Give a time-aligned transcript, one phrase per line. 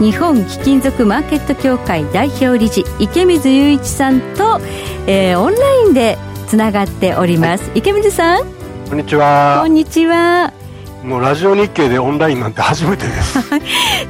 [0.00, 4.60] 日本貴金属マーケット協会代表理事池水雄一さんと、
[5.08, 8.44] えー、オンラインでつながっております、はい、池水さん。
[8.88, 9.58] こんにちは。
[9.60, 10.52] こんにちは
[11.02, 13.40] もうラジオ日経でオンラインなんて初めてです。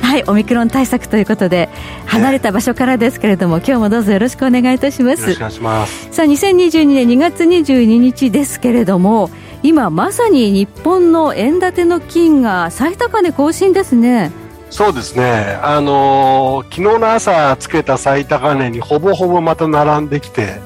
[0.03, 1.71] はいオミクロン対策ということで
[2.05, 5.23] 離れた場所からですけれども、今日もどうぞよろしくお願いいたします。
[5.23, 6.09] よろしくお願いします。
[6.11, 9.31] さあ2022年2月22日ですけれども
[9.63, 14.33] 今まさに日本の円建ての金が最高値更新ですね
[14.71, 20.61] そうですね、あのー、昨日の朝つけた最高値にほぼほぼまた並んできて、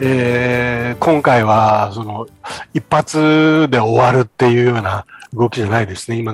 [0.00, 2.26] えー、今回はその
[2.72, 6.18] 一発で終わるっていうような動きじゃないですね。
[6.18, 6.32] 今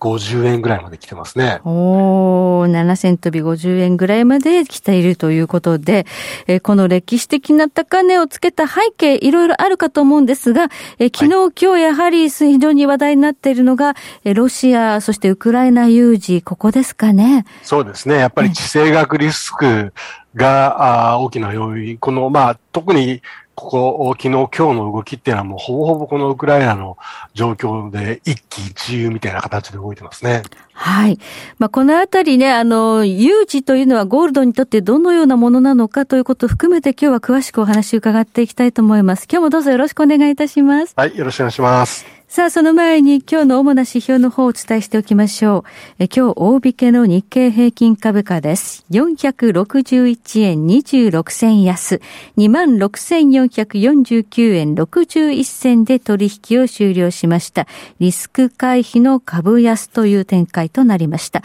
[0.00, 1.60] 7050円ぐらいまで来てますね。
[1.64, 6.06] おー、7000飛び50円ぐらいまで来ているということで、
[6.46, 17.44] えー、この歴史的な高値をつけた背景、いろいろあるかと思うんですが、えー、昨日、はい、今日やはり非常に話題になっているのが、えー、ロシア、そしてウクライナ有事、ここですかね。
[17.62, 18.16] そうですね。
[18.16, 19.92] やっぱり地政学リスク
[20.34, 21.98] が、あ大きな要因。
[21.98, 23.22] この、まあ、特に
[23.56, 26.98] ここ、昨日、今日の動きっていうのはもうほぼほぼこのウクライナの
[27.32, 30.42] 状況で一喜一憂みたいな形で動いてますね。
[30.74, 31.18] はい。
[31.58, 39.26] まあ、このあたりね、あの、有事というのはゴールドにとってどのようなものなのかということを含めて今日は詳しくお話を伺っていきたいと思います。
[39.30, 40.92] 今日もどうぞよろしくお願いいたします。
[40.94, 42.15] はい、よろしくお願いします。
[42.28, 45.62] さあ、その前に今日の主な指標の方をお伝えしておきましょう。
[46.00, 48.84] え今日、大引けの日経平均株価です。
[48.90, 52.00] 461円26銭安、
[52.36, 57.68] 26,449円61銭で取引を終了しました。
[58.00, 61.44] リスク回避の株安という展開となりました。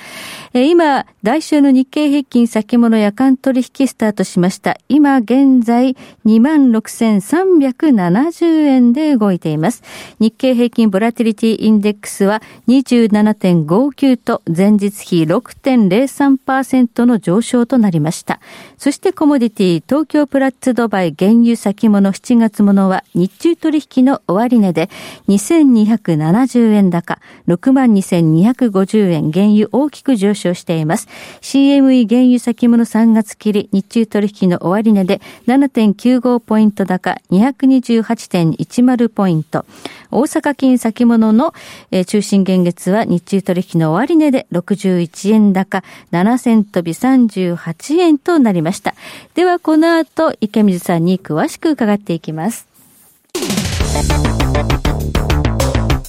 [0.53, 4.79] え今、来週の日経平均先物夜間取引スタートしました。
[4.89, 5.95] 今現在、
[6.25, 9.83] 26,370円で動いています。
[10.19, 18.39] 日経平均ボラティリティインデックスは27.59と前日比6.03%の上昇となりました。
[18.77, 24.89] そしてコモディティ東京プラッツドバイ原油先物7月ものは日中取引の終値で
[25.27, 31.07] 2270円高62,250円原油大きく上昇しています。
[31.41, 39.65] CME 原油先物3月切り日中取引の終値で7.95ポイント高228.10ポイント。
[40.11, 41.55] 大阪金先物の、
[41.89, 48.93] えー、中心現月は日中取引の終値で61円高7銭飛び38円となりました。
[49.33, 52.67] ではこの後池水さんに詳しく伺っていきます。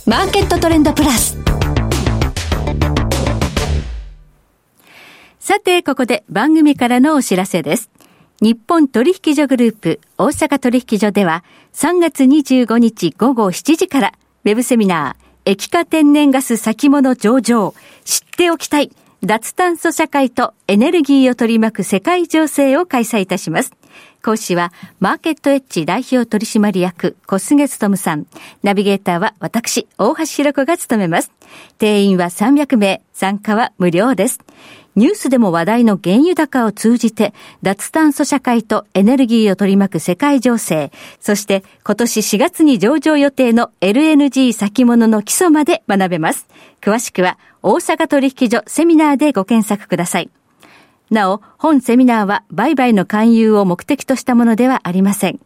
[0.04, 1.38] マーケットトレンドプラス。
[5.40, 7.90] さて、ここで番組からのお知らせです。
[8.42, 14.12] 日本取引所グループ大阪取引所では3月25日午後7時から
[14.44, 18.90] ウェブセミナー液化天然ガス先物上場知っておきたい
[19.24, 23.72] 脱炭素社会とエネルギーを取り巻く世界情勢を開催いたします。
[24.20, 28.26] 講師は、マーケットエッジ代表取締役、小菅務さん。
[28.64, 31.30] ナビゲーターは私、大橋弘子が務めます。
[31.78, 34.40] 定員は300名、参加は無料です。
[34.94, 37.32] ニュースでも話題の原油高を通じて、
[37.62, 46.46] 脱炭素社会とエネルギーを取り巻く世界情勢、そして今年4月に上場予定の LNG 先物の基礎まで学べます。
[46.82, 50.30] 詳しくは、大阪取引所セミナーでご検索ください。
[51.10, 55.40] なお、本セミナーは売買の勧誘を目的としたものではありません。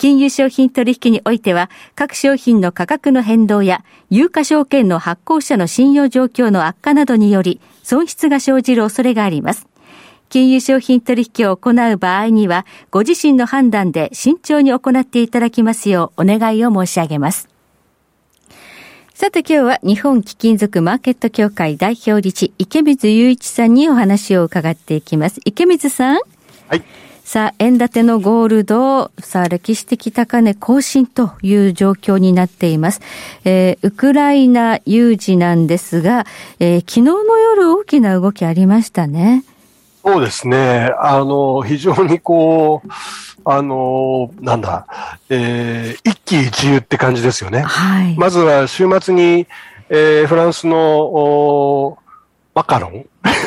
[0.00, 9.66] 金融商品取引においては、各商品の価格の変動や、有価証券の発行者の信用状況の悪化などにより、損失が生じる恐れがあります。
[10.30, 17.50] 金融商品取引を行う場合には、ご自身の判断で慎重に行っていただきますようお願いを申し上げます。
[19.12, 25.42] さて今日は日本貴金属マーケット協会代表理事池水雄一さんにお話を伺っていきます。
[25.44, 26.20] 池水さん。
[26.68, 26.82] はい。
[27.24, 33.00] さあ、円建てのゴールド、さあ、歴史的高値更新という状況になっています。
[33.44, 36.26] えー、ウクライナ有事なんですが、
[36.58, 39.44] えー、昨日の夜大きな動きありましたね。
[40.02, 40.92] そうですね。
[40.98, 42.88] あの、非常にこう、
[43.44, 44.86] あの、なんだ、
[45.28, 47.60] えー、一喜一憂って感じですよね。
[47.60, 48.16] はい。
[48.16, 49.46] まずは週末に、
[49.88, 51.98] えー、フランスの、
[52.60, 53.06] マカロン？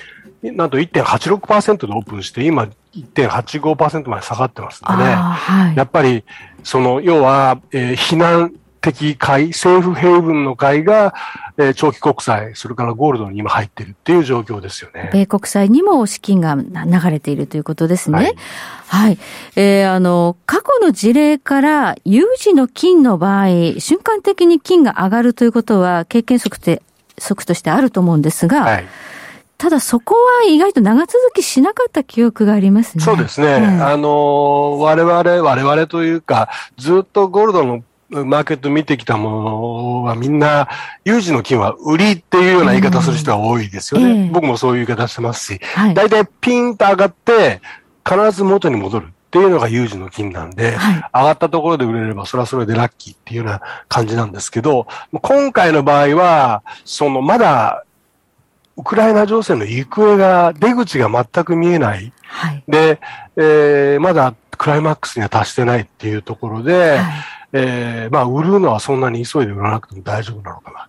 [0.53, 5.77] なんと1.86%でオープンして、今1.85%まで下がってますんではい。
[5.77, 6.25] やっぱり、
[6.63, 11.15] その、要は、えー避難的買い、政府平分の買いが、
[11.57, 15.09] えー長期国債、それからゴールドに今入ってるっていう状況ですよね。
[15.13, 18.17] 米国債にも資金が流れているということですね。
[18.19, 18.35] はい
[18.87, 19.19] はい。
[19.57, 23.47] えーあの、過去の事例から有事の金の場合、
[23.79, 26.83] 瞬間的に金が上がるということは経験則て
[27.19, 28.87] 則としてあると思うんですが、はい。
[29.65, 33.03] ただそこは意外と長続きしなかった記憶がありますね。
[33.03, 33.47] そうですね。
[33.47, 40.69] うんあのー我々、我々というか、ずっとゴールドのマーケット見てきたものはみんな、
[41.07, 44.25] 有事の金は売りっていうような言い方する人が多いですよね。
[44.25, 45.95] ええ僕もそういう言い方してますし、はい。
[45.95, 47.63] 大体ピンと上がって、
[48.07, 50.95] 必ず元に戻るっていうのが有事の金なんで、はい。
[51.15, 54.87] 上がったところで売れれば、それはそれでラッキーっていうような感じなんですけど、
[55.23, 57.84] 今回の場合は、そのまだ、
[58.77, 62.13] ウクライナ情勢の行方が、出口が全く見えない。
[62.25, 62.65] はい。
[62.67, 63.01] で、
[63.37, 67.01] えーまだクライマックスには達してないっていうところで、はい
[67.53, 70.89] えーまあ、売るのはそんなに急いで売らなくても大丈夫なのかな。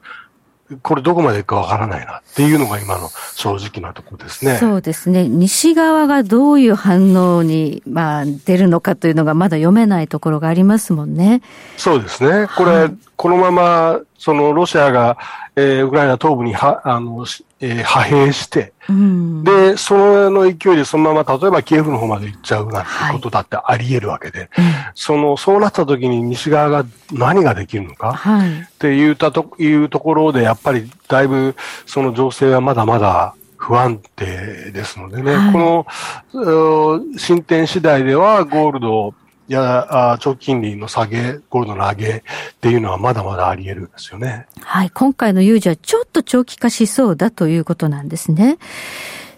[0.82, 4.58] これどこまで行くかわからないなっていうのが今の正直なところですね。
[4.58, 5.28] そうですね。
[5.28, 11.44] 西側がどういう反応に、まあ、出るのかというのがまだ読めないところがありますもんね。
[11.78, 12.48] そうですね。
[12.58, 15.18] これ、はいこのまま、そのロシアが、
[15.56, 19.44] えーウクライナ東部には、あの、しえー派兵して、うん。
[19.44, 24.64] で、その勢いでそのまま、例えばキエフの方まで行っちゃうなんてことだってあり得るわけで、ええ
[24.96, 28.52] その、そうなった時に西側が何ができるのか、はい。
[28.52, 35.86] っていうたというところで、やっぱりだいぶその情勢はまだまだ不安定ですのでね、はいこ
[36.34, 39.14] の進展次第ではゴールド
[39.48, 42.22] やあ長期金利の下げ、ゴールドの上げっ
[42.62, 44.48] ていうのはまだまだあり得るんですよね。
[44.62, 44.90] はい。
[44.90, 48.58] 今回の有事はちょっと長期化しそうだということなんですね。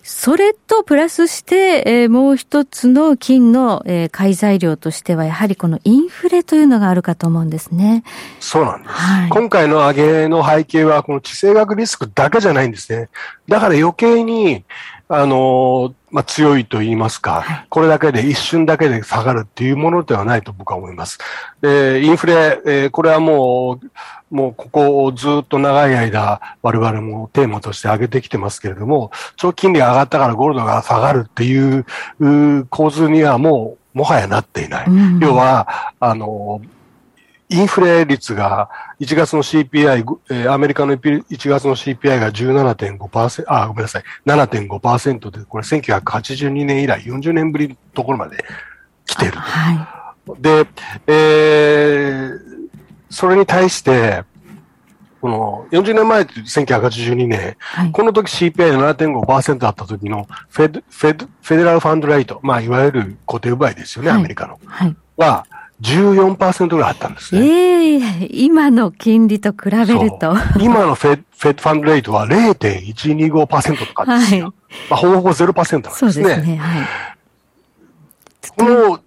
[0.09, 8.05] それとプラスして、えーもう一つの金の、えー買い材料としては、やはりこのインフレというのがあるかと思うんですね。
[8.39, 8.93] そうなんです。
[8.93, 9.29] はい。
[9.29, 13.09] 今回の上げの背景は、この地政学リスクだけじゃないんですね。
[13.49, 14.63] だから余計に、
[15.09, 21.19] あの、まあ、強いと言いますか、はいこれだけで一瞬だけで下がるっていうものではないと僕は思います。
[21.61, 23.79] で、インフレ、えーこれはも
[24.31, 31.85] う、もうここをずっと長い間、我々もテーマとして上げてきてますけれども、長期金利が上がったからゴールドが下がるっていう
[32.69, 34.87] 構図にはもう、もはやなっていない。
[34.87, 36.61] うん要は、あの、
[37.49, 48.43] インフレ率が、1月の CPI、ぐえーアメリカの1月の CPI が17.5%、あ、ごめんなさい、7.5%で、これ1982年以来40年ぶりのところまで
[49.05, 49.37] 来ている。
[49.37, 50.67] はで、
[51.07, 52.57] えー
[53.09, 54.23] それに対して、
[55.21, 57.55] この40年前って1982年、い。
[57.57, 57.91] はい。
[57.91, 64.59] この時 CPI が7.5%だった時のフェドフェドフェデラルファンドレイト、まあいわゆる固定奪いですよね、はいアメリカの。
[64.65, 64.95] はい。
[65.17, 65.45] は
[65.81, 67.45] 14%ぐらいあったんですね。
[67.45, 70.35] ええ今の金利と比べると。
[70.59, 74.45] 今のフェフェドファンドレイトは0.125%とかですよ。
[74.45, 74.53] はい
[74.89, 76.11] まあ、ほぼほぼ0%なんですね。
[76.11, 76.57] そうですね。
[76.57, 76.87] はい。
[78.57, 78.99] この、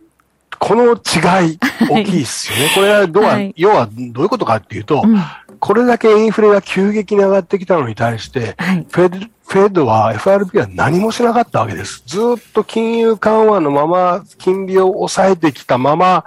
[0.61, 1.59] この違い、
[1.89, 2.73] 大きいですよね。
[2.75, 5.21] これはどうは、はい要はどういうことかっていうと、うん
[5.61, 8.87] これだけインフレが急激に上がってきたのに対して、はい。
[8.91, 12.03] フェドフフェッドは FRB は何もしなかったわけです。
[12.07, 16.25] ずっと金融緩和のまま、金利を抑えてきたまま、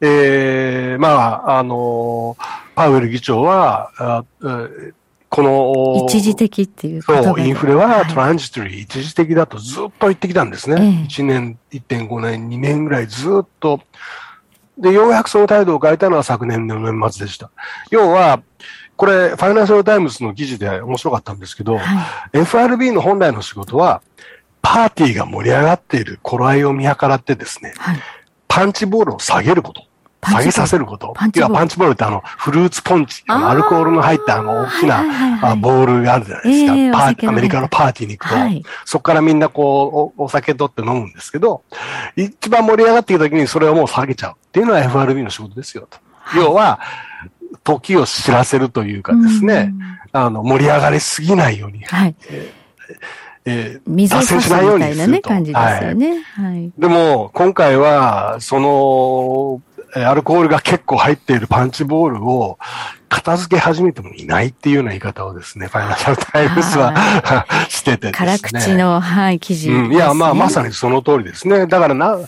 [0.00, 1.08] えー、ま
[1.44, 2.36] あ、あの、
[2.74, 4.24] パウエル議長は、あ
[5.30, 10.76] この、一時的っていうそう、インフレは transitory、一時的だとずっと言ってきたんですね。
[10.80, 13.80] ええ、1年、1.5年、2年ぐらいずっと。
[14.76, 17.50] で、ようやくその態度を変えたのは昨年の年末でした。
[17.90, 18.42] 要は、
[18.96, 24.02] これ、ファイナンシャルタイムズの記事で面白かったんですけど、はい、FRB の本来の仕事は、
[24.62, 28.00] パーティーが盛り上がっている頃合いを見計らってですね、はい、
[28.48, 29.89] パンチボールを下げること。
[30.22, 31.14] 下げさせること。
[31.34, 36.76] 要はパンチボールってあの、フルーツポンチ、アルコールの入ったあの、大きなボールがあるじゃないですか。
[36.76, 41.62] えー、パーアメリカのパーティーに行くと、はい、そこからみんなこうお、お酒取って飲むんですけど、
[42.16, 45.98] 一番盛り上がってきた時にそれをもう下げちゃうっていうのは FRB の仕事ですよと。
[46.12, 46.80] はい、要は、
[47.64, 49.72] 時を知らせるというかですね、
[50.12, 51.82] あの、盛り上がりすぎないように。
[51.84, 52.14] はい。
[52.28, 52.60] えー
[53.44, 56.22] えー、水を差すみたいなね、感じですよね。
[56.22, 56.72] はい。
[56.78, 59.62] でも、今回は、その、
[59.94, 62.58] アルコールが結構入っているパンチボールを
[63.08, 68.38] 片付け始めてもいないっていうような言い方をですね、ファイナンシャルタイムズは しててですね。
[68.38, 71.66] 辛口の、はい、記事、ねうん、いや、まあ、まさにその通りですね。
[71.66, 72.18] だからな、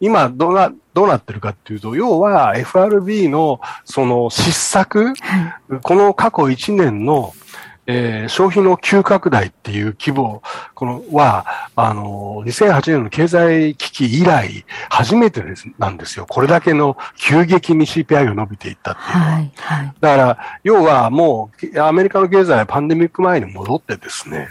[0.00, 5.14] 今どうな、どうなってるかっていうと、要は FRB のその失策、はい、
[5.82, 7.34] この過去1年の
[7.90, 10.42] えー、消費の急拡大っていう規模、
[10.74, 16.26] このは、あの、2008年の経済危機以来、初めてです、なんですよ。
[16.28, 19.30] これだけの急激に CPI が伸びていったっていうのは。
[19.30, 24.48] はいはい、だから、要はもう、アメリカの経済はパンデミック前に戻ってですね、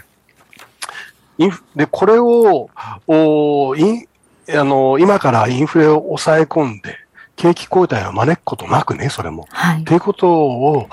[1.76, 2.70] で、これを、
[3.06, 4.08] おい
[4.50, 6.96] あの、今からインフレを抑え込んで、
[7.36, 9.46] 景気後退を招くことなくね、それも。
[9.50, 9.82] はい。
[9.82, 10.88] っていうことを、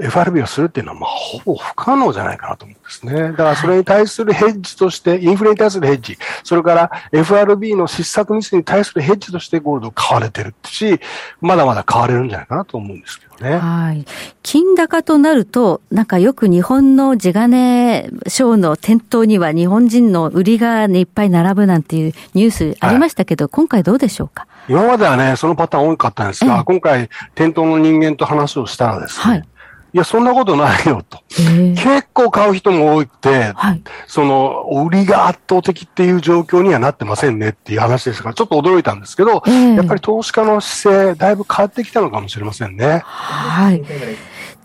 [0.00, 3.22] FRB をするっていうのは、まあ、ほぼ不可能じゃないかなと思うんですね。
[3.30, 11.00] だからそれに対するヘッジとして、インフレに対するヘッジ、それから FRB の失策ミスに対するヘッジとしてゴールド買われてるし、
[11.40, 13.58] まだまだ買われるんじゃないかなと思うんですけどね。
[13.58, 14.04] はい。
[14.42, 24.46] 金高となると、なんかよく日本の地金賞の店頭には日本人の売りが、ね、いっぱい並ぶなんていうニュースありましたけど、はい、今回どうでしょうか？
[24.68, 29.44] 今まではね、そのパターン多かったんですが、今回、店頭の人間と話をしたらですね、はい
[29.92, 31.20] いや、そんなことないよと。
[31.28, 43.02] 結構買う人も多くて、はい、その、売りが圧倒的っていう状況にはなってませんねっていう話ですから、ちょっと驚いたんですけど、やっぱり投資家の姿勢、だいぶ変わってきたのかもしれませんね。
[43.04, 43.82] はい。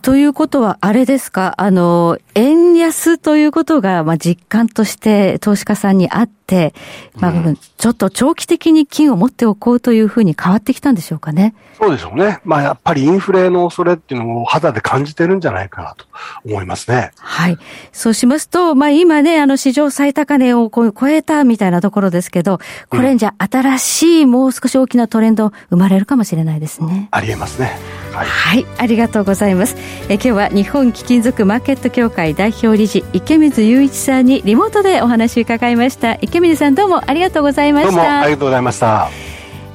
[0.05, 6.75] ということは、あれですか、あの、円安ということが、まあ、実感として投資家さんにあって、
[7.15, 11.55] まあ、うん、ちょっと長期的に金を持っておこうというふうに変わってきたんでしょうかね。
[11.79, 12.39] そうでしょうね。
[12.45, 16.05] まあ、やっぱりインフレの恐れっていうのを肌で感じてるんじゃないかなと
[16.45, 17.09] 思いますね。
[17.17, 17.57] はい。
[17.91, 22.59] そうしますと、まあ、今ね、あの、史上最高値を超えたみたいなところですけど、
[22.89, 27.07] これじゃ新しいもう少し大きなトレンド生まれるかもしれないですね。
[27.09, 27.75] ありえますね。
[28.15, 29.75] はい、はい、ありがとうございます
[30.07, 36.15] え今日は日本貴金属マーケット協会代表理事池水雄一さんにリモートでお話伺いました。
[36.21, 37.91] 池水さんどうもありがとうございました。
[37.91, 39.09] どうもありがとうございました。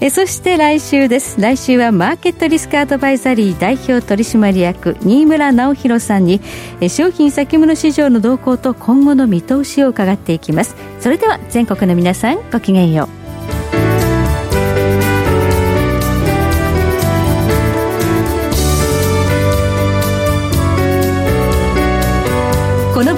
[0.03, 1.39] えそして来週です。
[1.41, 6.41] 来週はマーケットリスクアドバイザリー代表取締役新村直弘さんに
[6.81, 10.75] え商品先物市場の動向と今後の見通しを伺っていきます。
[11.01, 13.20] それでは全国の皆さんごきげんよう